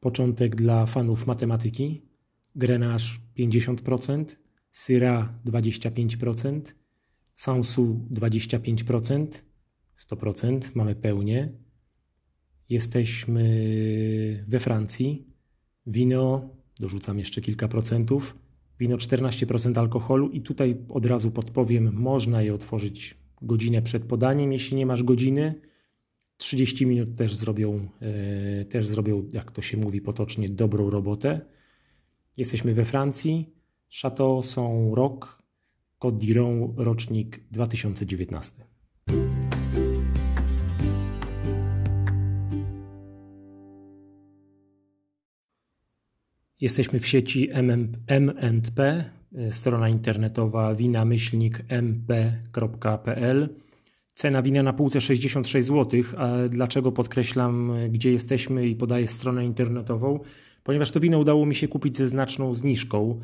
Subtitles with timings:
[0.00, 2.02] Początek dla fanów matematyki.
[2.54, 4.24] Grenache 50%,
[4.70, 6.60] Syra 25%,
[7.32, 9.26] Sansu 25%,
[9.96, 11.52] 100%, mamy pełnię.
[12.68, 15.26] Jesteśmy we Francji.
[15.86, 18.38] Wino, dorzucam jeszcze kilka procentów.
[18.78, 24.76] Wino 14% alkoholu i tutaj od razu podpowiem, można je otworzyć godzinę przed podaniem, jeśli
[24.76, 25.60] nie masz godziny.
[26.40, 27.88] 30 minut też zrobią,
[28.60, 31.40] e, też zrobią, jak to się mówi potocznie, dobrą robotę.
[32.36, 33.54] Jesteśmy we Francji.
[34.02, 34.42] Chateau
[34.94, 35.42] rok,
[35.98, 38.64] Côte d'Iron rocznik 2019.
[46.60, 47.48] Jesteśmy w sieci
[48.06, 49.04] M&P,
[49.50, 53.48] strona internetowa winamyślnik mp.pl.
[54.20, 56.02] Cena wina na półce 66 zł.
[56.48, 60.20] Dlaczego podkreślam, gdzie jesteśmy i podaję stronę internetową?
[60.64, 63.20] Ponieważ to wino udało mi się kupić ze znaczną zniżką.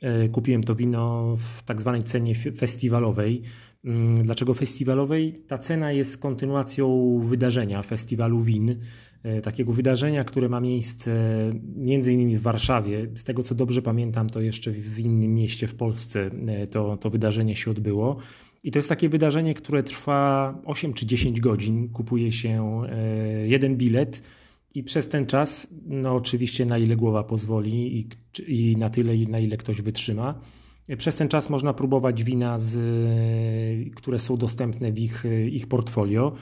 [0.00, 3.42] E, kupiłem to wino w tak zwanej cenie festiwalowej.
[3.84, 5.42] Mm, dlaczego festiwalowej?
[5.46, 8.76] Ta cena jest kontynuacją wydarzenia festiwalu win,
[9.22, 11.12] e, takiego wydarzenia, które ma miejsce
[11.76, 13.06] między innymi w Warszawie.
[13.14, 17.10] Z tego co dobrze pamiętam, to jeszcze w innym mieście w Polsce e, to, to
[17.10, 18.16] wydarzenie się odbyło.
[18.66, 21.88] I to jest takie wydarzenie, które trwa 8 czy 10 godzin.
[21.88, 22.82] Kupuje się
[23.44, 24.22] jeden bilet
[24.74, 28.08] i przez ten czas, no oczywiście na ile głowa pozwoli i,
[28.48, 30.40] i na tyle, na ile ktoś wytrzyma,
[30.98, 32.74] przez ten czas można próbować wina, z,
[33.94, 36.32] które są dostępne w ich, ich portfolio.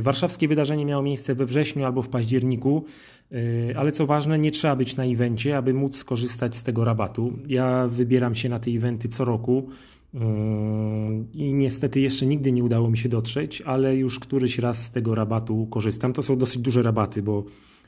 [0.00, 2.84] Warszawskie wydarzenie miało miejsce we wrześniu albo w październiku,
[3.76, 7.38] ale co ważne, nie trzeba być na evencie, aby móc skorzystać z tego rabatu.
[7.46, 9.68] Ja wybieram się na te eventy co roku.
[11.34, 15.14] I niestety jeszcze nigdy nie udało mi się dotrzeć, ale już któryś raz z tego
[15.14, 16.12] rabatu korzystam.
[16.12, 17.44] To są dosyć duże rabaty, bo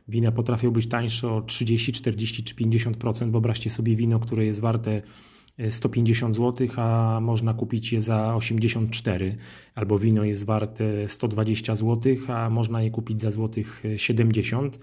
[0.08, 3.30] wina potrafią być tańsze o 30, 40 czy 50%.
[3.30, 5.02] Wyobraźcie sobie wino, które jest warte
[5.68, 9.36] 150 zł, a można kupić je za 84,
[9.74, 14.78] albo wino jest warte 120 zł, a można je kupić za złotych 70.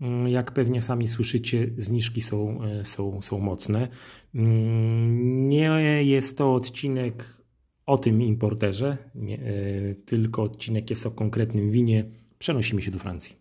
[0.00, 3.88] Mm, jak pewnie sami słyszycie, zniżki są, e, są, są mocne.
[4.34, 5.70] Mm, nie
[6.04, 7.42] jest to odcinek
[7.86, 12.04] o tym importerze, nie, e, tylko odcinek jest o konkretnym winie.
[12.38, 13.36] Przenosimy się do Francji.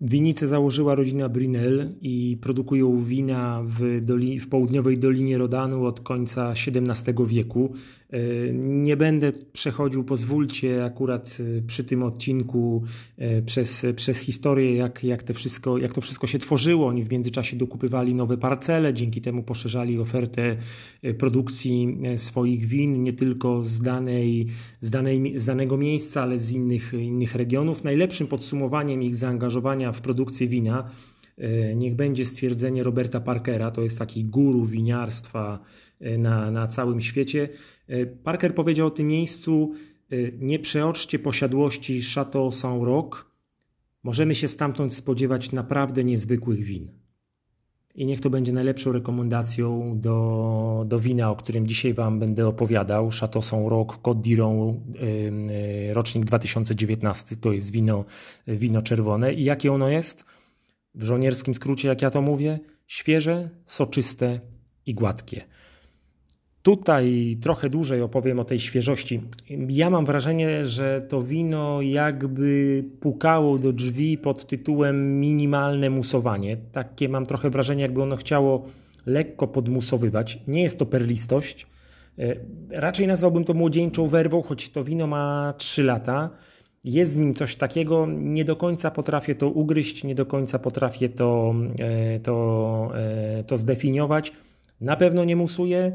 [0.00, 6.50] Winnicę założyła rodzina Brinel i produkują wina w, doli, w południowej Dolinie Rodanu od końca
[6.50, 7.72] XVII wieku.
[8.16, 12.82] E, nie będę przechodził, pozwólcie akurat e, przy tym odcinku
[13.18, 16.86] e, przez, przez historię, jak, jak, te wszystko, jak to wszystko się tworzyło.
[16.86, 20.56] Oni w międzyczasie dokupywali nowe parcele, dzięki temu poszerzali ofertę
[21.18, 24.46] produkcji swoich win, nie tylko z, danej,
[24.80, 27.84] z, danej, z danego miejsca, ale z innych, innych regionów.
[27.84, 30.90] Najlepszym podsumowaniem ich zaangażowania w produkcję wina
[31.74, 35.60] niech będzie stwierdzenie Roberta Parkera, to jest taki guru winiarstwa
[36.00, 37.48] na, na całym świecie.
[37.88, 39.72] E, Parker powiedział o tym miejscu:
[40.10, 43.30] e, Nie przeoczcie posiadłości Chateau Saint-Roch.
[44.02, 46.88] Możemy się stamtąd spodziewać naprawdę niezwykłych win.
[47.94, 53.10] I niech to będzie najlepszą rekomendacją do, do wina, o którym dzisiaj Wam będę opowiadał.
[53.20, 54.74] Chateau Saint-Roch, Côte d'Iron,
[55.90, 57.36] e, rocznik 2019.
[57.36, 58.04] To jest wino,
[58.46, 59.34] wino czerwone.
[59.34, 60.24] I jakie ono jest?
[60.96, 64.40] W żołnierskim skrócie, jak ja to mówię, świeże, soczyste
[64.86, 65.44] i gładkie.
[66.62, 69.20] Tutaj trochę dłużej opowiem o tej świeżości.
[69.68, 76.56] Ja mam wrażenie, że to wino jakby pukało do drzwi pod tytułem minimalne musowanie.
[76.72, 78.64] Takie mam trochę wrażenie, jakby ono chciało
[79.06, 80.38] lekko podmusowywać.
[80.48, 81.66] Nie jest to perlistość.
[82.18, 82.36] E,
[82.70, 86.30] raczej nazwałbym to młodzieńczą werwą, choć to wino ma 3 lata.
[86.86, 91.08] Jest w nim coś takiego, nie do końca potrafię to ugryźć, nie do końca potrafię
[91.08, 94.32] to, e, to, e, to zdefiniować.
[94.80, 95.92] Na pewno nie musuje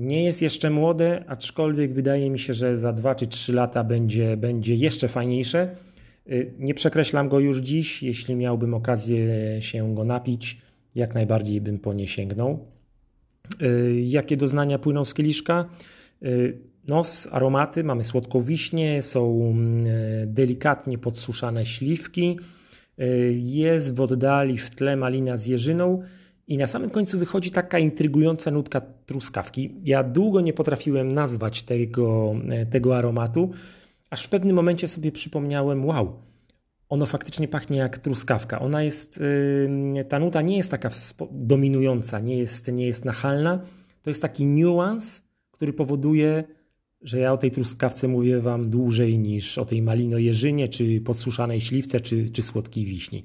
[0.00, 4.36] nie jest jeszcze młode, aczkolwiek wydaje mi się, że za 2 czy 3 lata będzie,
[4.36, 5.76] będzie jeszcze fajniejsze.
[6.30, 8.02] Y, nie przekreślam go już dziś.
[8.02, 9.26] Jeśli miałbym okazję
[9.60, 10.58] się go napić,
[10.94, 12.66] jak najbardziej bym po nie sięgnął.
[14.04, 15.68] Jakie doznania płyną z kieliszka?
[16.88, 19.54] Nos, aromaty, mamy słodkowiśnie, są
[20.26, 22.38] delikatnie podsuszane śliwki.
[23.34, 26.02] Jest w oddali w tle malina z jeżyną
[26.48, 29.74] i na samym końcu wychodzi taka intrygująca nutka truskawki.
[29.84, 33.50] Ja długo nie potrafiłem nazwać tego, e, tego aromatu,
[34.10, 36.22] aż w pewnym momencie sobie przypomniałem: wow,
[36.88, 38.60] ono faktycznie pachnie jak truskawka.
[38.60, 39.20] Ona jest,
[40.08, 40.90] ta nuta nie jest taka
[41.30, 43.60] dominująca, nie jest, nie jest nachalna.
[44.02, 46.44] To jest taki niuans, który powoduje
[47.02, 52.00] że ja o tej truskawce mówię Wam dłużej niż o tej malinojeżynie, czy podsuszanej śliwce,
[52.00, 53.24] czy, czy słodkiej wiśni.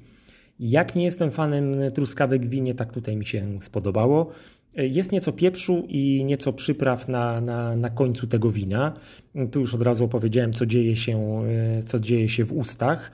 [0.60, 4.30] Jak nie jestem fanem truskawek w winie, tak tutaj mi się spodobało.
[4.76, 8.94] Jest nieco pieprzu i nieco przypraw na, na, na końcu tego wina.
[9.52, 11.44] Tu już od razu opowiedziałem, co dzieje się,
[11.86, 13.12] co dzieje się w ustach.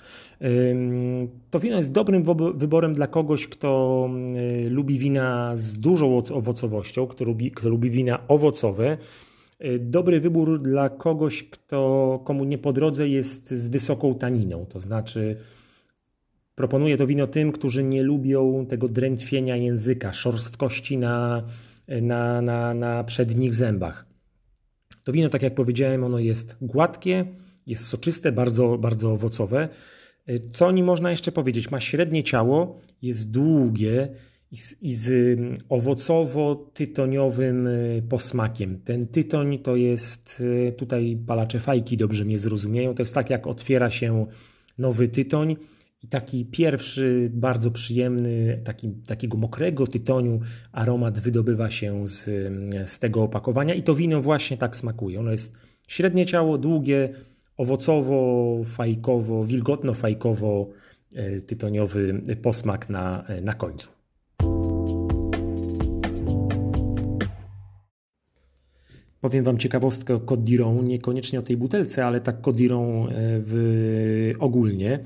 [1.52, 2.24] To wino jest dobrym
[2.56, 4.10] wyborem dla kogoś, kto
[4.70, 8.98] lubi wina z dużą owocowością, kto lubi, kto lubi wina owocowe.
[9.80, 15.38] Dobry wybór dla kogoś, kto, komu nie po drodze jest z wysoką taniną, to znaczy
[16.56, 21.44] Proponuję to wino tym, którzy nie lubią tego drętwienia języka, szorstkości na,
[21.88, 24.06] na, na, na przednich zębach.
[25.04, 27.26] To wino, tak jak powiedziałem, ono jest gładkie,
[27.68, 29.70] jest soczyste, bardzo, bardzo owocowe.
[30.52, 31.72] Co o nim można jeszcze powiedzieć?
[31.72, 34.08] Ma średnie ciało, jest długie
[34.52, 35.40] i z, z
[35.70, 38.80] owocowo-tytoniowym y, posmakiem.
[38.80, 40.40] Ten tytoń to jest,
[40.70, 44.26] y, tutaj palacze fajki dobrze mnie zrozumieją, to jest tak jak otwiera się
[44.78, 45.56] nowy tytoń
[46.04, 50.40] i taki pierwszy, bardzo przyjemny, taki, takiego mokrego tytoniu
[50.72, 52.26] aromat wydobywa się z,
[52.90, 55.20] z tego opakowania i to wino właśnie tak smakuje.
[55.20, 55.58] Ono jest
[55.88, 57.10] średnie ciało, długie,
[57.58, 60.66] owocowo, fajkowo, wilgotno-fajkowo,
[61.14, 64.01] e, tytoniowy posmak na, na końcu.
[69.22, 72.70] Powiem Wam ciekawostkę o Côte niekoniecznie o tej butelce, ale tak Côte e,
[73.40, 75.00] w, ogólnie.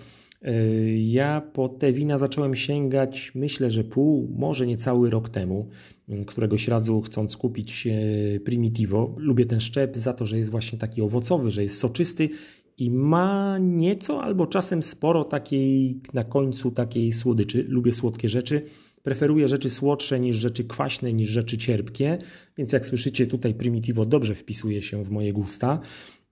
[0.97, 5.69] Ja po te wina zacząłem sięgać, myślę, że pół, może niecały rok temu,
[6.27, 9.15] któregoś razu chcąc kupić e, Primitivo.
[9.17, 12.29] Lubię ten szczep za to, że jest właśnie taki owocowy, że jest soczysty
[12.77, 17.65] i ma nieco albo czasem sporo takiej na końcu takiej słodyczy.
[17.69, 18.65] Lubię słodkie rzeczy.
[19.05, 22.17] Preferuję rzeczy słodsze niż rzeczy kwaśne, niż rzeczy cierpkie,
[22.57, 25.79] więc jak słyszycie, tutaj Primitivo dobrze wpisuje się w moje gusta.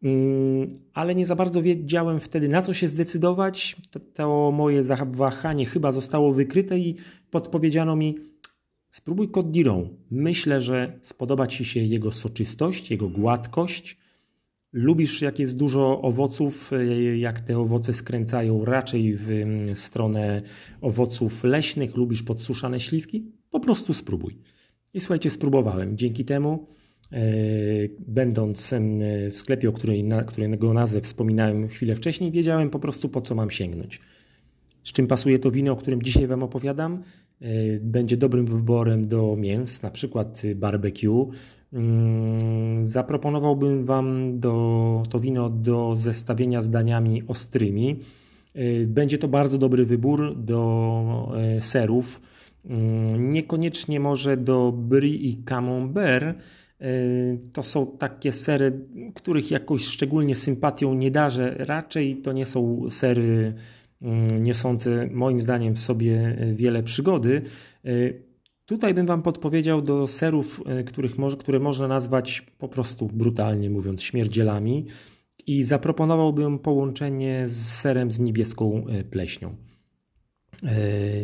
[0.03, 3.75] Mm, ale nie za bardzo wiedziałem wtedy, na co się zdecydować.
[3.91, 6.95] To, to moje zawahanie chyba zostało wykryte i
[7.31, 8.15] podpowiedziano mi,
[8.89, 9.89] spróbuj Côte.
[10.11, 13.97] Myślę, że spodoba Ci się jego soczystość, jego gładkość.
[14.73, 16.71] Lubisz, jak jest dużo owoców,
[17.15, 20.41] jak te owoce skręcają raczej w mm, stronę
[20.81, 23.31] owoców leśnych, lubisz podsuszane śliwki?
[23.49, 24.37] Po prostu spróbuj.
[24.93, 25.97] I słuchajcie, spróbowałem.
[25.97, 26.67] Dzięki temu
[27.13, 27.21] E,
[27.99, 28.73] będąc
[29.31, 33.51] w sklepie, o której, którego nazwę wspominałem chwilę wcześniej, wiedziałem po prostu po co mam
[33.51, 34.01] sięgnąć.
[34.83, 37.01] Z czym pasuje to wino, o którym dzisiaj Wam opowiadam?
[37.43, 41.31] E, będzie dobrym wyborem do mięs, na przykład barbecue.
[41.73, 47.99] Mm, zaproponowałbym Wam do, to wino do zestawienia z daniami ostrymi.
[48.53, 52.21] E, będzie to bardzo dobry wybór do serów.
[52.65, 56.43] Mm, niekoniecznie może do brie i camembert,
[57.53, 58.79] to są takie sery,
[59.15, 61.55] których jakoś szczególnie sympatią nie darzę.
[61.57, 63.53] Raczej to nie są sery
[64.03, 67.41] mm, niosące moim zdaniem w sobie wiele przygody.
[67.85, 68.23] Y,
[68.65, 73.69] tutaj bym Wam podpowiedział do serów, y, których może, które można nazwać po prostu brutalnie
[73.69, 74.85] mówiąc śmierdzielami
[75.47, 79.55] i zaproponowałbym połączenie z serem z niebieską pleśnią.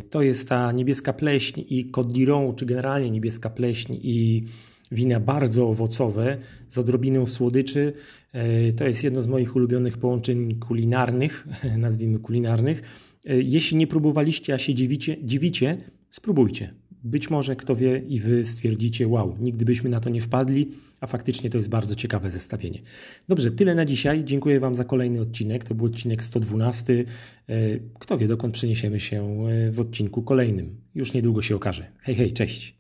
[0.09, 4.45] To jest ta niebieska pleśń i Côte d'Iron, czy generalnie niebieska pleśń i
[4.91, 6.37] wina bardzo owocowe
[6.67, 7.93] z odrobiną słodyczy.
[8.31, 11.47] E, to jest jedno z moich ulubionych połączeń kulinarnych,
[11.77, 12.81] nazwijmy kulinarnych.
[13.25, 15.77] E, jeśli nie próbowaliście, a się dziwicie, dziwicie,
[16.09, 16.73] spróbujcie.
[17.03, 21.07] Być może, kto wie, i wy stwierdzicie, wow, nigdy byśmy na to nie wpadli, a
[21.07, 22.79] faktycznie to jest bardzo ciekawe zestawienie.
[23.27, 24.23] Dobrze, tyle na dzisiaj.
[24.23, 25.63] Dziękuję Wam za kolejny odcinek.
[25.63, 27.05] To był odcinek 112.
[27.47, 27.55] E,
[27.99, 30.75] kto wie, dokąd przeniesiemy się w odcinku kolejnym.
[30.95, 31.91] Już niedługo się okaże.
[31.99, 32.78] Hej, hej, cześć.